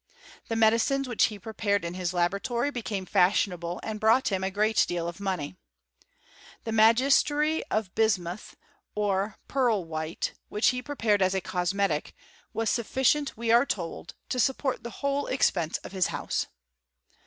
The 0.47 0.55
medi' 0.55 0.77
cines 0.87 1.07
which 1.07 1.25
he 1.25 1.37
prepared 1.37 1.85
in 1.85 1.93
his 1.93 2.11
laboratory 2.11 2.71
became' 2.71 3.05
fashionable, 3.05 3.79
and 3.83 3.99
brought 3.99 4.29
him 4.29 4.43
a 4.43 4.49
great 4.49 4.83
deal 4.87 5.07
of 5.07 5.19
moneyl' 5.19 5.57
The 6.63 6.71
magistery 6.71 7.61
of 7.69 7.93
biarauth 7.93 8.55
(or 8.95 9.37
pearl 9.47 9.85
white), 9.85 10.33
which 10.49 10.71
hif 10.71 10.85
prepared 10.85 11.21
as 11.21 11.35
a 11.35 11.39
cosmetic, 11.41 12.15
was 12.51 12.71
sufficient, 12.71 13.37
we 13.37 13.51
are 13.51 13.63
told, 13.63 14.15
to' 14.29 14.39
support 14.39 14.81
the 14.83 14.89
whole 15.05 15.27
expense 15.27 15.77
of 15.83 15.91
his 15.91 16.07
house. 16.07 16.47